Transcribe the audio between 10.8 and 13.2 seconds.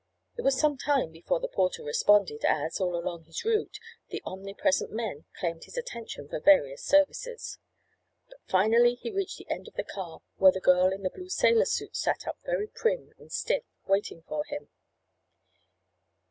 in the blue sailor suit sat up very prim